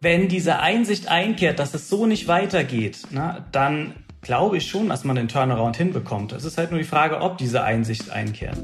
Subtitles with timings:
[0.00, 5.04] Wenn diese Einsicht einkehrt, dass es so nicht weitergeht, na, dann glaube ich schon, dass
[5.04, 6.32] man den Turnaround hinbekommt.
[6.32, 8.58] Es ist halt nur die Frage, ob diese Einsicht einkehrt.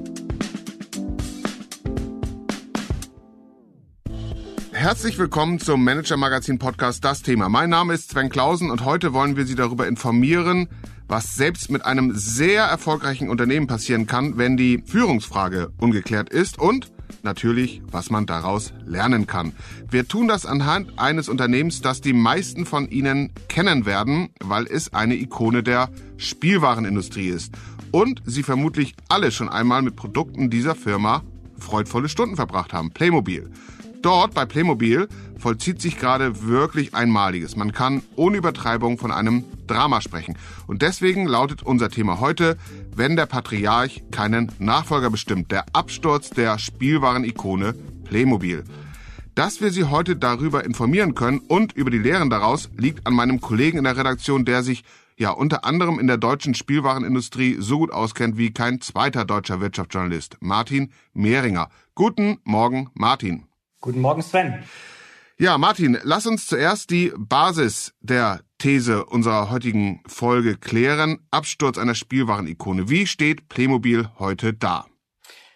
[4.72, 7.50] Herzlich willkommen zum Manager Magazin Podcast Das Thema.
[7.50, 10.68] Mein Name ist Sven Klausen und heute wollen wir Sie darüber informieren,
[11.10, 16.92] was selbst mit einem sehr erfolgreichen Unternehmen passieren kann, wenn die Führungsfrage ungeklärt ist und
[17.24, 19.52] natürlich, was man daraus lernen kann.
[19.90, 24.94] Wir tun das anhand eines Unternehmens, das die meisten von Ihnen kennen werden, weil es
[24.94, 27.54] eine Ikone der Spielwarenindustrie ist
[27.90, 31.24] und Sie vermutlich alle schon einmal mit Produkten dieser Firma
[31.58, 32.92] freudvolle Stunden verbracht haben.
[32.92, 33.50] Playmobil.
[34.02, 37.54] Dort bei Playmobil vollzieht sich gerade wirklich Einmaliges.
[37.56, 40.38] Man kann ohne Übertreibung von einem Drama sprechen.
[40.66, 42.56] Und deswegen lautet unser Thema heute,
[42.94, 48.64] wenn der Patriarch keinen Nachfolger bestimmt, der Absturz der Spielwaren-Ikone Playmobil.
[49.34, 53.40] Dass wir Sie heute darüber informieren können und über die Lehren daraus, liegt an meinem
[53.40, 54.82] Kollegen in der Redaktion, der sich
[55.18, 60.38] ja unter anderem in der deutschen Spielwarenindustrie so gut auskennt wie kein zweiter deutscher Wirtschaftsjournalist,
[60.40, 61.68] Martin Mehringer.
[61.94, 63.49] Guten Morgen, Martin.
[63.80, 64.62] Guten Morgen, Sven.
[65.38, 71.20] Ja, Martin, lass uns zuerst die Basis der These unserer heutigen Folge klären.
[71.30, 72.90] Absturz einer Spielwarenikone.
[72.90, 74.84] Wie steht Playmobil heute da?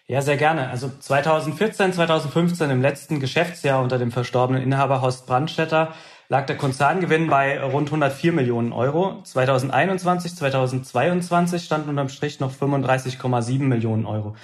[0.07, 0.69] Ja, sehr gerne.
[0.69, 5.93] Also 2014, 2015 im letzten Geschäftsjahr unter dem verstorbenen Inhaber Horst Brandstätter
[6.27, 9.21] lag der Konzerngewinn bei rund 104 Millionen Euro.
[9.23, 14.35] 2021, 2022 standen unterm Strich noch 35,7 Millionen Euro.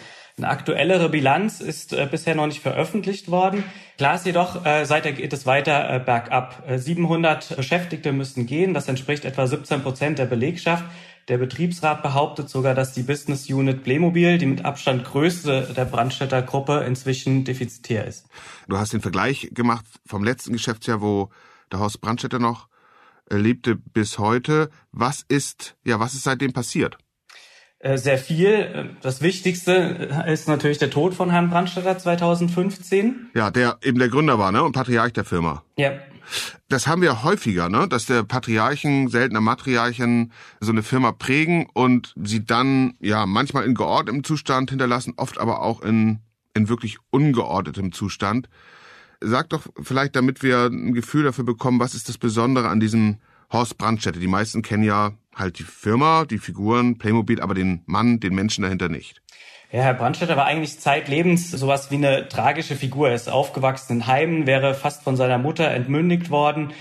[0.42, 3.64] Eine aktuellere Bilanz ist äh, bisher noch nicht veröffentlicht worden.
[4.00, 6.64] Klar ist jedoch, äh, seither geht es weiter äh, bergab.
[6.67, 8.73] 700 Beschäftigte müssen gehen.
[8.73, 10.84] Das entspricht etwa 17 Prozent der Belegschaft.
[11.28, 16.42] Der Betriebsrat behauptet sogar, dass die Business Unit Playmobil, die mit Abstand größte der Brandstätter
[16.42, 18.25] Gruppe, inzwischen defizitär ist.
[18.67, 21.30] Du hast den Vergleich gemacht vom letzten Geschäftsjahr, wo
[21.72, 22.68] der Horst Brandstätter noch
[23.30, 24.72] lebte bis heute.
[24.91, 26.97] Was ist, ja, was ist seitdem passiert?
[27.81, 28.96] Äh, sehr viel.
[29.02, 29.72] Das Wichtigste
[30.28, 33.31] ist natürlich der Tod von Herrn Brandstätter 2015.
[33.34, 34.64] Ja, der eben der Gründer war, ne?
[34.64, 35.64] Und Patriarch der Firma.
[35.78, 35.94] Ja.
[36.69, 37.88] Das haben wir häufiger, ne?
[37.88, 43.74] Dass der Patriarchen, seltener Matriarchen so eine Firma prägen und sie dann, ja, manchmal in
[43.74, 46.19] geordnetem Zustand hinterlassen, oft aber auch in,
[46.53, 48.48] in wirklich ungeordnetem Zustand.
[49.22, 53.18] Sag doch vielleicht, damit wir ein Gefühl dafür bekommen, was ist das Besondere an diesem
[53.52, 54.19] Horst Brandstätter?
[54.19, 58.64] Die meisten kennen ja halt die Firma, die Figuren, Playmobil, aber den Mann, den Menschen
[58.64, 59.22] dahinter nicht.
[59.72, 63.08] Ja, Herr Brandstätter war eigentlich zeitlebens sowas wie eine tragische Figur.
[63.09, 66.74] Er ist aufgewachsen in Heimen, wäre fast von seiner Mutter entmündigt worden,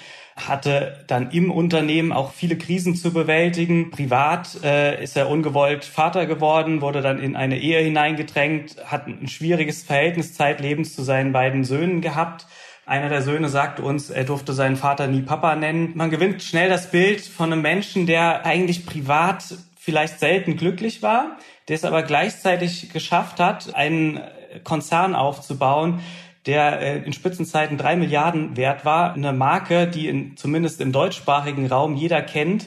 [0.49, 3.91] hatte dann im Unternehmen auch viele Krisen zu bewältigen.
[3.91, 9.29] Privat äh, ist er ungewollt Vater geworden, wurde dann in eine Ehe hineingedrängt, hat ein
[9.29, 12.47] schwieriges Verhältnis zeitlebens zu seinen beiden Söhnen gehabt
[12.91, 15.93] einer der Söhne sagte uns, er durfte seinen Vater nie Papa nennen.
[15.95, 19.45] Man gewinnt schnell das Bild von einem Menschen, der eigentlich privat
[19.77, 21.37] vielleicht selten glücklich war,
[21.69, 24.21] der es aber gleichzeitig geschafft hat, einen
[24.65, 26.01] Konzern aufzubauen,
[26.47, 29.15] der äh, in Spitzenzeiten drei Milliarden wert war.
[29.15, 32.67] Eine Marke, die in, zumindest im deutschsprachigen Raum jeder kennt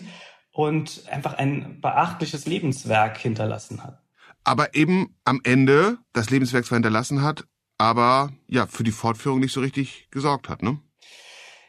[0.51, 4.00] und einfach ein beachtliches Lebenswerk hinterlassen hat.
[4.44, 7.45] Aber eben am Ende das Lebenswerk zwar hinterlassen hat,
[7.78, 10.79] aber ja, für die Fortführung nicht so richtig gesorgt hat, ne?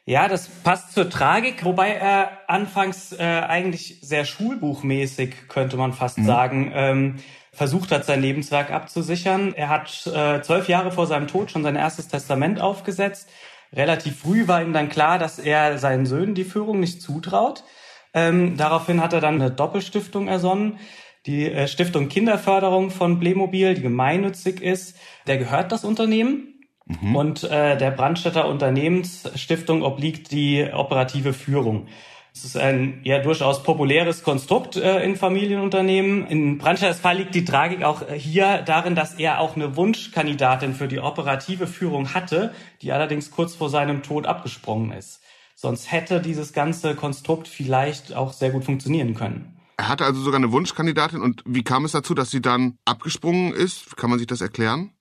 [0.07, 6.19] Ja, das passt zur Tragik, wobei er anfangs äh, eigentlich sehr schulbuchmäßig, könnte man fast
[6.19, 6.27] mhm.
[6.27, 7.17] sagen, ähm,
[7.55, 9.55] versucht hat, sein Lebenswerk abzusichern.
[9.55, 13.29] Er hat äh, zwölf Jahre vor seinem Tod schon sein erstes Testament aufgesetzt.
[13.73, 17.65] Relativ früh war ihm dann klar, dass er seinen Söhnen die Führung nicht zutraut.
[18.13, 20.79] Ähm, daraufhin hat er dann eine Doppelstiftung ersonnen
[21.27, 26.67] die äh, Stiftung Kinderförderung von Playmobil, die gemeinnützig ist, der gehört das Unternehmen.
[26.87, 27.17] Mhm.
[27.17, 31.87] Und äh, der Brandstätter Unternehmensstiftung obliegt die operative Führung.
[32.37, 36.27] Es ist ein ja durchaus populäres Konstrukt äh, in Familienunternehmen.
[36.27, 40.89] In Brandstätters Fall liegt die Tragik auch hier darin, dass er auch eine Wunschkandidatin für
[40.89, 42.53] die operative Führung hatte,
[42.83, 45.21] die allerdings kurz vor seinem Tod abgesprungen ist.
[45.55, 49.57] Sonst hätte dieses ganze Konstrukt vielleicht auch sehr gut funktionieren können.
[49.77, 53.53] Er hatte also sogar eine Wunschkandidatin und wie kam es dazu, dass sie dann abgesprungen
[53.53, 53.97] ist?
[53.97, 54.94] Kann man sich das erklären?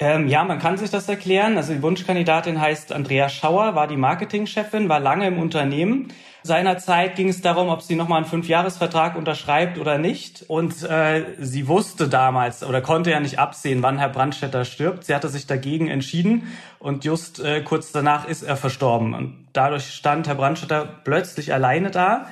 [0.00, 1.56] Ähm, ja, man kann sich das erklären.
[1.56, 6.12] Also die Wunschkandidatin heißt Andrea Schauer, war die Marketingchefin, war lange im Unternehmen.
[6.44, 10.44] Seinerzeit ging es darum, ob sie nochmal einen Fünfjahresvertrag unterschreibt oder nicht.
[10.46, 15.04] Und äh, sie wusste damals oder konnte ja nicht absehen, wann Herr Brandstätter stirbt.
[15.04, 16.46] Sie hatte sich dagegen entschieden
[16.78, 19.14] und just äh, kurz danach ist er verstorben.
[19.14, 22.28] Und dadurch stand Herr Brandstätter plötzlich alleine da.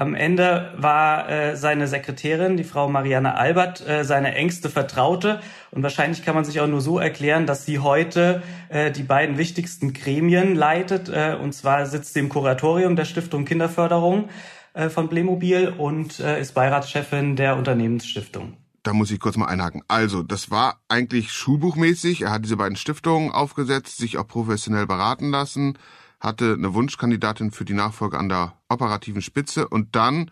[0.00, 5.42] Am Ende war äh, seine Sekretärin, die Frau Marianne Albert, äh, seine engste Vertraute.
[5.72, 9.36] Und wahrscheinlich kann man sich auch nur so erklären, dass sie heute äh, die beiden
[9.36, 11.10] wichtigsten Gremien leitet.
[11.10, 14.30] Äh, und zwar sitzt sie im Kuratorium der Stiftung Kinderförderung
[14.72, 18.56] äh, von Playmobil und äh, ist Beiratschefin der Unternehmensstiftung.
[18.82, 19.82] Da muss ich kurz mal einhaken.
[19.86, 22.22] Also, das war eigentlich schulbuchmäßig.
[22.22, 25.76] Er hat diese beiden Stiftungen aufgesetzt, sich auch professionell beraten lassen
[26.20, 30.30] hatte eine Wunschkandidatin für die Nachfolge an der operativen Spitze und dann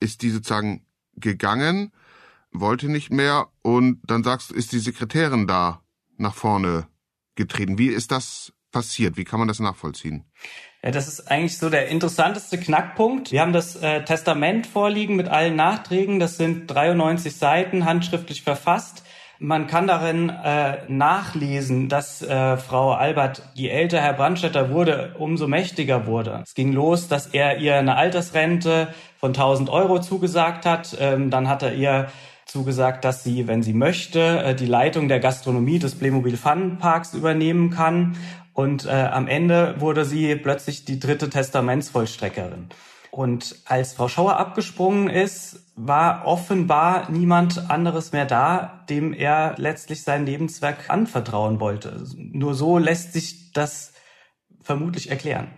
[0.00, 0.84] ist die sozusagen
[1.14, 1.92] gegangen,
[2.50, 5.82] wollte nicht mehr und dann sagst du, ist die Sekretärin da
[6.16, 6.88] nach vorne
[7.36, 7.78] getreten.
[7.78, 9.16] Wie ist das passiert?
[9.16, 10.24] Wie kann man das nachvollziehen?
[10.82, 13.32] Ja, das ist eigentlich so der interessanteste Knackpunkt.
[13.32, 16.18] Wir haben das äh, Testament vorliegen mit allen Nachträgen.
[16.18, 19.04] Das sind 93 Seiten, handschriftlich verfasst.
[19.42, 25.48] Man kann darin äh, nachlesen, dass äh, Frau Albert, je älter Herr Brandstätter wurde, umso
[25.48, 26.42] mächtiger wurde.
[26.44, 28.88] Es ging los, dass er ihr eine Altersrente
[29.18, 30.94] von 1000 Euro zugesagt hat.
[31.00, 32.08] Ähm, dann hat er ihr
[32.44, 37.14] zugesagt, dass sie, wenn sie möchte, äh, die Leitung der Gastronomie des Playmobil Fun Parks
[37.14, 38.18] übernehmen kann.
[38.52, 42.68] Und äh, am Ende wurde sie plötzlich die dritte Testamentsvollstreckerin.
[43.10, 50.02] Und als Frau Schauer abgesprungen ist, war offenbar niemand anderes mehr da, dem er letztlich
[50.02, 52.04] sein Lebenswerk anvertrauen wollte.
[52.16, 53.92] Nur so lässt sich das
[54.62, 55.48] vermutlich erklären.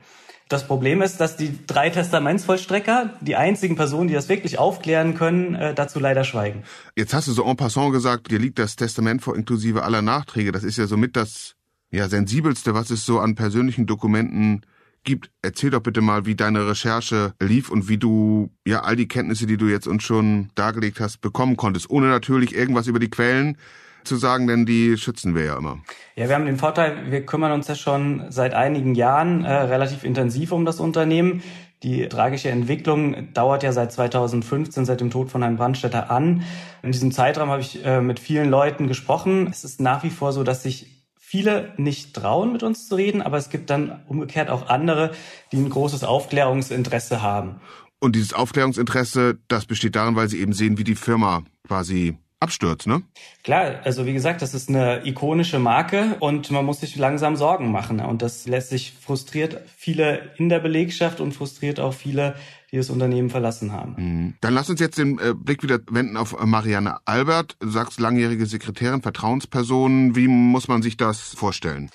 [0.48, 5.54] Das Problem ist, dass die drei Testamentsvollstrecker, die einzigen Personen, die das wirklich aufklären können,
[5.54, 6.62] äh, dazu leider schweigen.
[6.94, 10.52] Jetzt hast du so en passant gesagt, dir liegt das Testament vor inklusive aller Nachträge.
[10.52, 11.54] Das ist ja somit das
[11.90, 14.62] ja, sensibelste, was es so an persönlichen Dokumenten
[15.04, 15.30] gibt.
[15.42, 19.46] Erzähl doch bitte mal, wie deine Recherche lief und wie du ja all die Kenntnisse,
[19.46, 23.56] die du jetzt uns schon dargelegt hast, bekommen konntest, ohne natürlich irgendwas über die Quellen
[24.04, 25.78] zu sagen, denn die schützen wir ja immer.
[26.16, 30.04] Ja, wir haben den Vorteil, wir kümmern uns ja schon seit einigen Jahren äh, relativ
[30.04, 31.42] intensiv um das Unternehmen.
[31.82, 36.42] Die tragische Entwicklung dauert ja seit 2015, seit dem Tod von Herrn Brandstätter an.
[36.82, 39.48] In diesem Zeitraum habe ich äh, mit vielen Leuten gesprochen.
[39.50, 40.91] Es ist nach wie vor so, dass sich
[41.32, 45.12] viele nicht trauen, mit uns zu reden, aber es gibt dann umgekehrt auch andere,
[45.50, 47.58] die ein großes Aufklärungsinteresse haben.
[48.00, 52.86] Und dieses Aufklärungsinteresse, das besteht darin, weil sie eben sehen, wie die Firma quasi abstürzt,
[52.86, 53.02] ne?
[53.44, 57.72] Klar, also wie gesagt, das ist eine ikonische Marke und man muss sich langsam Sorgen
[57.72, 58.00] machen.
[58.00, 62.34] Und das lässt sich frustriert viele in der Belegschaft und frustriert auch viele,
[62.72, 63.94] die das Unternehmen verlassen haben.
[63.96, 64.34] Mhm.
[64.40, 67.56] Dann lass uns jetzt den äh, Blick wieder wenden auf Marianne Albert.
[67.60, 70.16] Du sagst langjährige Sekretärin, Vertrauensperson.
[70.16, 71.90] Wie muss man sich das vorstellen?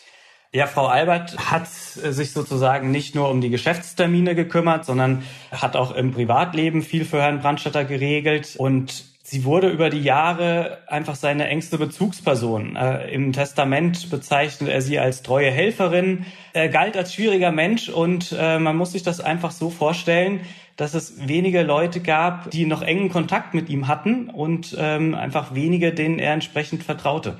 [0.53, 5.93] Ja, Frau Albert hat sich sozusagen nicht nur um die Geschäftstermine gekümmert, sondern hat auch
[5.93, 11.49] im Privatleben viel für Herrn Brandstätter geregelt und sie wurde über die Jahre einfach seine
[11.49, 12.77] engste Bezugsperson.
[12.77, 16.25] Äh, Im Testament bezeichnet er sie als treue Helferin.
[16.53, 20.39] Er galt als schwieriger Mensch und äh, man muss sich das einfach so vorstellen,
[20.77, 25.53] dass es wenige Leute gab, die noch engen Kontakt mit ihm hatten und ähm, einfach
[25.53, 27.37] wenige, denen er entsprechend vertraute.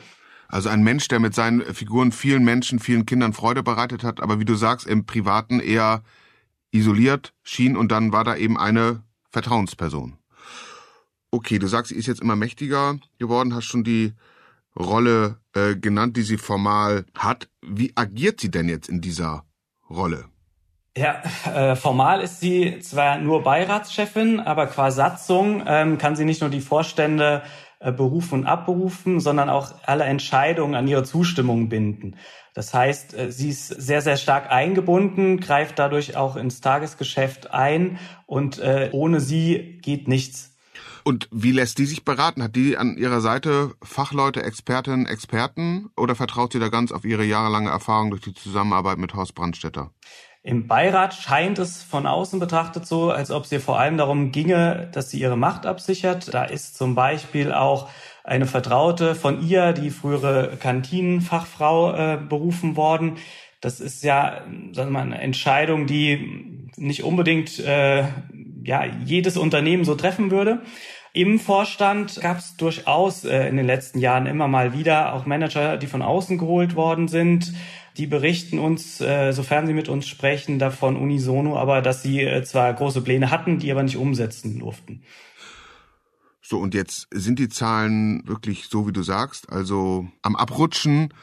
[0.49, 4.41] Also ein Mensch, der mit seinen Figuren vielen Menschen, vielen Kindern Freude bereitet hat, aber
[4.41, 6.03] wie du sagst, im Privaten eher
[6.71, 10.17] isoliert schien und dann war da eben eine Vertrauensperson.
[11.31, 14.13] Okay, du sagst, sie ist jetzt immer mächtiger geworden, hast schon die
[14.77, 17.49] Rolle äh, genannt, die sie formal hat.
[17.61, 19.43] Wie agiert sie denn jetzt in dieser
[19.89, 20.25] Rolle?
[20.97, 26.41] Ja, äh, formal ist sie zwar nur Beiratschefin, aber qua Satzung ähm, kann sie nicht
[26.41, 27.43] nur die Vorstände
[27.79, 32.15] äh, berufen und abberufen, sondern auch alle Entscheidungen an ihre Zustimmung binden.
[32.55, 37.99] Das heißt, äh, sie ist sehr, sehr stark eingebunden, greift dadurch auch ins Tagesgeschäft ein
[38.25, 40.56] und äh, ohne sie geht nichts.
[41.07, 42.43] Und wie lässt die sich beraten?
[42.43, 47.23] Hat die an ihrer Seite Fachleute, Expertinnen, Experten oder vertraut sie da ganz auf ihre
[47.23, 49.91] jahrelange Erfahrung durch die Zusammenarbeit mit Horst Brandstätter?
[50.43, 54.33] Im Beirat scheint es von außen betrachtet so, als ob es ihr vor allem darum
[54.33, 56.33] ginge, dass sie ihre Macht absichert.
[56.33, 57.87] Da ist zum Beispiel auch
[58.25, 63.15] eine Vertraute von ihr, die frühere Kantinenfachfrau, äh, berufen worden.
[63.61, 64.41] Das ist ja,
[64.73, 68.03] sagen wir mal, eine Entscheidung, die nicht unbedingt äh,
[68.67, 70.61] ja jedes Unternehmen so treffen würde.
[71.17, 75.77] Im Vorstand gab es durchaus äh, in den letzten Jahren immer mal wieder auch Manager,
[75.77, 77.53] die von außen geholt worden sind
[77.97, 82.43] die berichten uns, äh, sofern sie mit uns sprechen, davon unisono, aber dass sie äh,
[82.43, 85.01] zwar große Pläne hatten, die aber nicht umsetzen durften.
[86.41, 91.13] So, und jetzt sind die Zahlen wirklich so, wie du sagst, also am Abrutschen.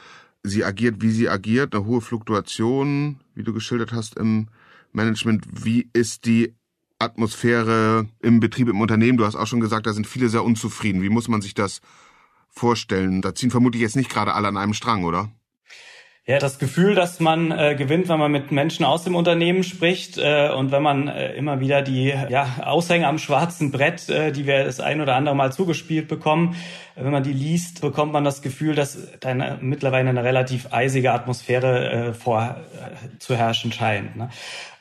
[0.43, 4.49] Sie agiert, wie sie agiert, eine hohe Fluktuation, wie du geschildert hast im
[4.91, 5.45] Management.
[5.65, 6.53] Wie ist die
[6.99, 9.17] Atmosphäre im Betrieb, im Unternehmen?
[9.17, 11.01] Du hast auch schon gesagt, da sind viele sehr unzufrieden.
[11.01, 11.81] Wie muss man sich das
[12.49, 13.21] vorstellen?
[13.21, 15.31] Da ziehen vermutlich jetzt nicht gerade alle an einem Strang, oder?
[16.27, 20.17] Ja, das Gefühl, dass man äh, gewinnt, wenn man mit Menschen aus dem Unternehmen spricht
[20.17, 24.47] äh, und wenn man äh, immer wieder die ja, Aushänge am schwarzen Brett, äh, die
[24.47, 26.55] wir das ein oder andere Mal zugespielt bekommen,
[26.95, 31.11] wenn man die liest, bekommt man das Gefühl, dass da eine, mittlerweile eine relativ eisige
[31.13, 34.15] Atmosphäre äh, vor äh, zu herrschen scheint.
[34.15, 34.31] Ne?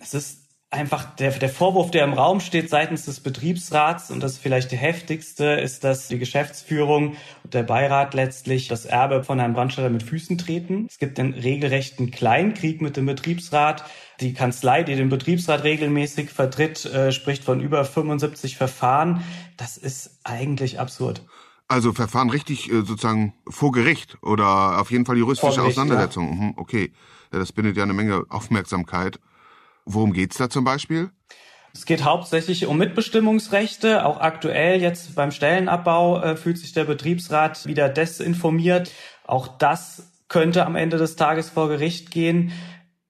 [0.00, 0.43] Es ist
[0.74, 4.72] einfach der, der Vorwurf, der im Raum steht seitens des Betriebsrats, und das ist vielleicht
[4.72, 9.88] der heftigste, ist, dass die Geschäftsführung und der Beirat letztlich das Erbe von Herrn Brandstetter
[9.88, 10.86] mit Füßen treten.
[10.90, 13.84] Es gibt einen regelrechten Kleinkrieg mit dem Betriebsrat.
[14.20, 19.22] Die Kanzlei, die den Betriebsrat regelmäßig vertritt, äh, spricht von über 75 Verfahren.
[19.56, 21.24] Das ist eigentlich absurd.
[21.68, 26.28] Also Verfahren richtig äh, sozusagen vor Gericht oder auf jeden Fall juristische Gericht, Auseinandersetzung.
[26.28, 26.34] Ja.
[26.34, 26.92] Mhm, okay,
[27.32, 29.18] ja, das bindet ja eine Menge Aufmerksamkeit.
[29.84, 31.10] Worum geht's da zum Beispiel?
[31.74, 34.06] Es geht hauptsächlich um Mitbestimmungsrechte.
[34.06, 38.92] Auch aktuell jetzt beim Stellenabbau äh, fühlt sich der Betriebsrat wieder desinformiert.
[39.26, 42.52] Auch das könnte am Ende des Tages vor Gericht gehen.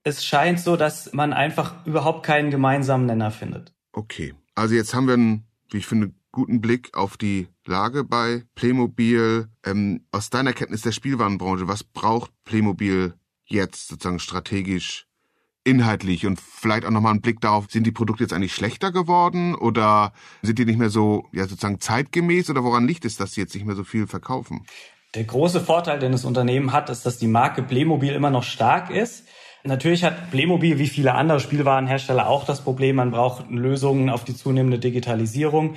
[0.02, 3.75] Es scheint so, dass man einfach überhaupt keinen gemeinsamen Nenner findet.
[3.93, 8.45] Okay, also jetzt haben wir einen, wie ich finde, guten Blick auf die Lage bei
[8.54, 9.49] Playmobil.
[9.64, 13.14] Ähm, aus deiner Kenntnis der Spielwarenbranche, was braucht Playmobil
[13.45, 15.07] jetzt sozusagen strategisch
[15.64, 19.54] inhaltlich und vielleicht auch nochmal einen Blick darauf, sind die Produkte jetzt eigentlich schlechter geworden
[19.54, 23.40] oder sind die nicht mehr so, ja, sozusagen zeitgemäß oder woran liegt es, dass sie
[23.40, 24.66] jetzt nicht mehr so viel verkaufen?
[25.14, 28.90] Der große Vorteil, den das Unternehmen hat, ist, dass die Marke Playmobil immer noch stark
[28.90, 29.26] ist.
[29.62, 34.37] Natürlich hat Playmobil wie viele andere Spielwarenhersteller auch das Problem, man braucht Lösungen auf die
[34.37, 35.76] zunehmende Digitalisierung.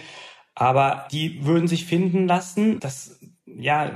[0.55, 2.79] Aber die würden sich finden lassen.
[2.79, 3.91] Das, ja,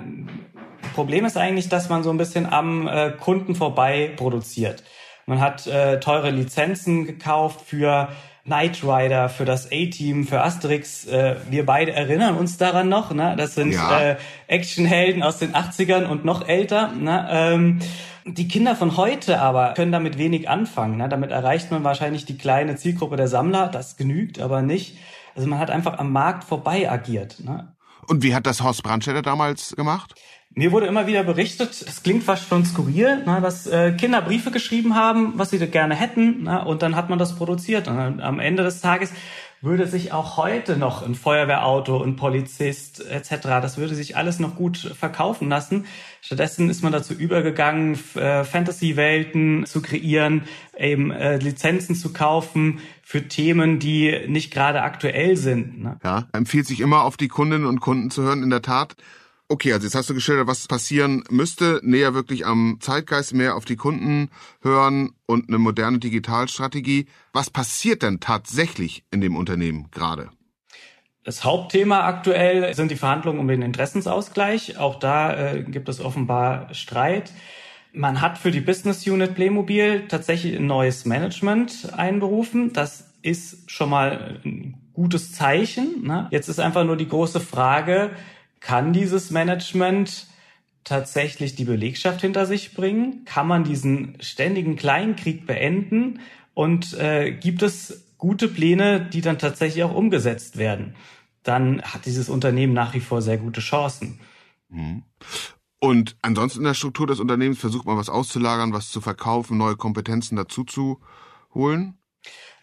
[0.93, 4.83] Problem ist eigentlich, dass man so ein bisschen am äh, Kunden vorbei produziert.
[5.25, 8.09] Man hat äh, teure Lizenzen gekauft für
[8.43, 11.05] Knight Rider, für das A-Team, für Asterix.
[11.05, 13.11] Äh, wir beide erinnern uns daran noch.
[13.13, 13.35] Ne?
[13.37, 14.01] Das sind ja.
[14.01, 16.91] äh, Actionhelden aus den 80ern und noch älter.
[16.93, 17.27] Ne?
[17.29, 17.79] Ähm,
[18.25, 20.97] die Kinder von heute aber können damit wenig anfangen.
[20.97, 21.07] Ne?
[21.07, 23.67] Damit erreicht man wahrscheinlich die kleine Zielgruppe der Sammler.
[23.67, 24.97] Das genügt aber nicht.
[25.35, 27.39] Also man hat einfach am Markt vorbei agiert.
[27.39, 27.75] Ne?
[28.07, 30.15] Und wie hat das Horst Brandstätter damals gemacht?
[30.53, 34.51] Mir wurde immer wieder berichtet, es klingt fast schon skurril, ne, dass äh, Kinder Briefe
[34.51, 37.87] geschrieben haben, was sie gerne hätten, ne, und dann hat man das produziert.
[37.87, 39.13] Und am Ende des Tages
[39.61, 44.55] würde sich auch heute noch ein Feuerwehrauto, ein Polizist etc., das würde sich alles noch
[44.55, 45.85] gut verkaufen lassen.
[46.21, 50.43] Stattdessen ist man dazu übergegangen, äh, Fantasy-Welten zu kreieren,
[50.77, 55.81] eben äh, Lizenzen zu kaufen für Themen, die nicht gerade aktuell sind.
[55.81, 55.97] Ne?
[56.03, 58.95] Ja, empfiehlt sich immer auf die Kundinnen und Kunden zu hören, in der Tat.
[59.51, 61.81] Okay, also jetzt hast du geschildert, was passieren müsste.
[61.83, 64.29] Näher wirklich am Zeitgeist, mehr auf die Kunden
[64.61, 67.07] hören und eine moderne Digitalstrategie.
[67.33, 70.29] Was passiert denn tatsächlich in dem Unternehmen gerade?
[71.25, 74.77] Das Hauptthema aktuell sind die Verhandlungen um den Interessensausgleich.
[74.77, 77.33] Auch da äh, gibt es offenbar Streit.
[77.91, 82.71] Man hat für die Business Unit Playmobil tatsächlich ein neues Management einberufen.
[82.71, 86.07] Das ist schon mal ein gutes Zeichen.
[86.07, 86.29] Ne?
[86.31, 88.11] Jetzt ist einfach nur die große Frage,
[88.61, 90.27] kann dieses Management
[90.83, 93.25] tatsächlich die Belegschaft hinter sich bringen?
[93.25, 96.21] Kann man diesen ständigen Kleinkrieg beenden?
[96.53, 100.95] Und äh, gibt es gute Pläne, die dann tatsächlich auch umgesetzt werden?
[101.43, 104.19] Dann hat dieses Unternehmen nach wie vor sehr gute Chancen.
[104.69, 105.03] Mhm.
[105.79, 109.75] Und ansonsten in der Struktur des Unternehmens versucht man was auszulagern, was zu verkaufen, neue
[109.75, 110.99] Kompetenzen dazu zu
[111.55, 111.97] holen?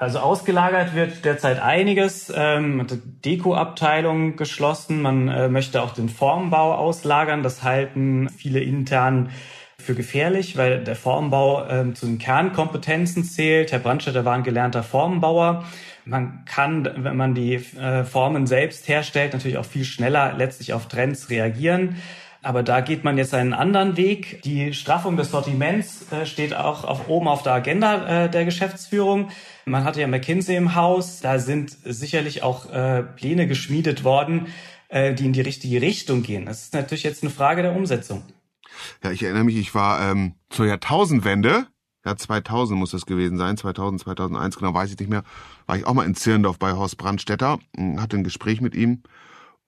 [0.01, 2.33] Also ausgelagert wird derzeit einiges.
[2.35, 5.03] Ähm, man hat die Deko-Abteilung geschlossen.
[5.03, 7.43] Man äh, möchte auch den Formbau auslagern.
[7.43, 9.31] Das halten viele intern
[9.81, 13.73] für gefährlich, weil der Formbau ähm, zu den Kernkompetenzen zählt.
[13.73, 15.65] Herr Brandstätter war ein gelernter Formbauer.
[16.05, 20.87] Man kann, wenn man die äh, Formen selbst herstellt, natürlich auch viel schneller letztlich auf
[20.87, 21.97] Trends reagieren.
[22.43, 24.43] Aber da geht man jetzt einen anderen Weg.
[24.43, 29.31] Die Straffung des Sortiments äh, steht auch auf, oben auf der Agenda äh, der Geschäftsführung.
[29.65, 31.21] Man hatte ja McKinsey im Haus.
[31.21, 34.47] Da sind sicherlich auch äh, Pläne geschmiedet worden,
[34.89, 36.47] äh, die in die richtige Richtung gehen.
[36.47, 38.23] Das ist natürlich jetzt eine Frage der Umsetzung.
[39.03, 41.67] Ja, ich erinnere mich, ich war ähm, zur Jahrtausendwende,
[42.05, 45.25] ja 2000 muss das gewesen sein, 2000, 2001, genau weiß ich nicht mehr,
[45.67, 47.59] war ich auch mal in Zirndorf bei Horst Brandstetter,
[47.97, 49.03] hatte ein Gespräch mit ihm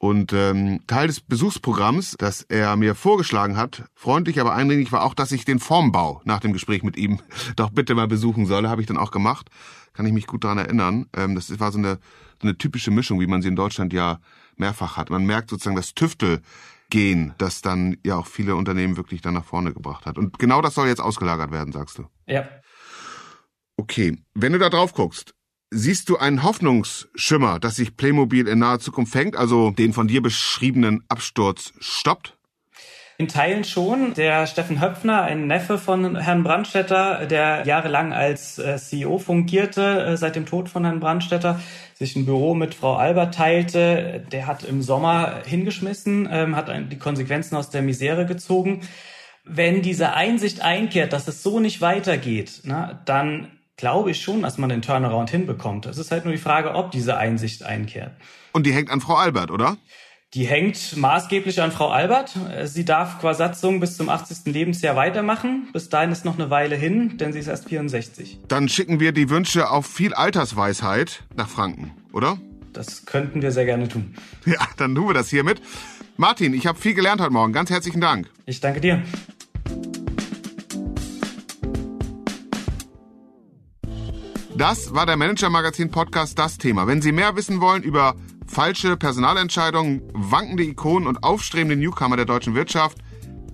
[0.00, 5.12] und ähm, Teil des Besuchsprogramms, das er mir vorgeschlagen hat, freundlich, aber eindringlich war auch,
[5.12, 7.21] dass ich den Formbau nach dem Gespräch mit ihm
[7.57, 8.71] doch bitte mal besuchen solle.
[8.71, 9.50] Habe ich dann auch gemacht.
[9.92, 11.07] Kann ich mich gut daran erinnern.
[11.14, 11.99] Ähm, das war so eine,
[12.40, 14.21] so eine typische Mischung, wie man sie in Deutschland ja
[14.57, 15.11] mehrfach hat.
[15.11, 19.75] Man merkt sozusagen das Tüftelgehen, das dann ja auch viele Unternehmen wirklich dann nach vorne
[19.75, 20.16] gebracht hat.
[20.16, 22.07] Und genau das soll jetzt ausgelagert werden, sagst du.
[22.26, 22.49] Ja.
[23.76, 25.35] Okay, wenn du da drauf guckst,
[25.73, 30.21] Siehst du einen Hoffnungsschimmer, dass sich Playmobil in naher Zukunft fängt, also den von dir
[30.21, 32.37] beschriebenen Absturz stoppt?
[33.19, 34.15] In Teilen schon.
[34.15, 40.17] Der Steffen Höpfner, ein Neffe von Herrn Brandstetter, der jahrelang als äh, CEO fungierte, äh,
[40.17, 41.61] seit dem Tod von Herrn Brandstetter,
[41.95, 46.99] sich ein Büro mit Frau Albert teilte, der hat im Sommer hingeschmissen, ähm, hat die
[46.99, 48.81] Konsequenzen aus der Misere gezogen.
[49.45, 54.59] Wenn diese Einsicht einkehrt, dass es so nicht weitergeht, na, dann glaube ich schon, dass
[54.59, 55.87] man den Turnaround hinbekommt.
[55.87, 58.13] Es ist halt nur die Frage, ob diese Einsicht einkehrt.
[58.53, 59.79] Und die hängt an Frau Albert, oder?
[60.35, 62.39] Die hängt maßgeblich an Frau Albert.
[62.65, 64.53] Sie darf qua Satzung bis zum 80.
[64.53, 65.69] Lebensjahr weitermachen.
[65.73, 68.39] Bis dahin ist noch eine Weile hin, denn sie ist erst 64.
[68.47, 72.39] Dann schicken wir die Wünsche auf viel Altersweisheit nach Franken, oder?
[72.73, 74.15] Das könnten wir sehr gerne tun.
[74.47, 75.61] Ja, dann tun wir das hiermit.
[76.17, 77.53] Martin, ich habe viel gelernt heute Morgen.
[77.53, 78.31] Ganz herzlichen Dank.
[78.47, 79.03] Ich danke dir.
[84.61, 86.87] Das war der Manager Magazin Podcast Das Thema.
[86.87, 88.14] Wenn Sie mehr wissen wollen über
[88.47, 92.99] falsche Personalentscheidungen, wankende Ikonen und aufstrebende Newcomer der deutschen Wirtschaft.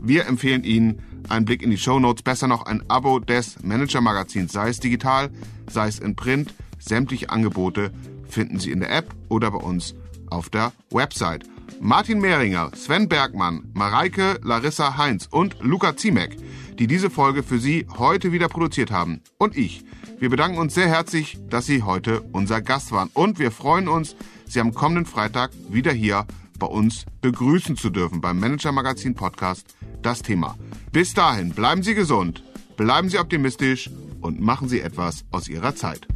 [0.01, 4.01] Wir empfehlen Ihnen einen Blick in die Show Notes, besser noch ein Abo des Manager
[4.01, 5.31] Magazins, sei es digital,
[5.71, 6.53] sei es in Print.
[6.81, 7.93] Sämtliche Angebote
[8.29, 9.95] finden Sie in der App oder bei uns
[10.29, 11.45] auf der Website.
[11.81, 16.37] Martin Mehringer, Sven Bergmann, Mareike Larissa Heinz und Luca Ziemek,
[16.81, 19.21] die diese Folge für Sie heute wieder produziert haben.
[19.39, 19.85] Und ich.
[20.19, 23.11] Wir bedanken uns sehr herzlich, dass Sie heute unser Gast waren.
[23.13, 26.27] Und wir freuen uns, Sie am kommenden Freitag wieder hier
[26.59, 30.57] bei uns begrüßen zu dürfen beim Manager Magazin Podcast das Thema.
[30.91, 32.43] Bis dahin bleiben Sie gesund,
[32.79, 33.91] bleiben Sie optimistisch
[34.23, 36.07] und machen Sie etwas aus Ihrer Zeit.